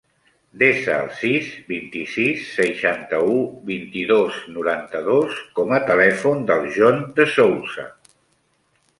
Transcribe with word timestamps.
Desa 0.59 0.93
el 0.99 1.09
sis, 1.17 1.49
vint-i-sis, 1.65 2.45
seixanta-u, 2.53 3.35
vint-i-dos, 3.67 4.39
noranta-dos 4.55 5.35
com 5.59 5.75
a 5.77 5.81
telèfon 5.91 6.41
del 6.53 6.65
John 6.79 6.99
De 7.21 7.29
Souza. 7.35 7.85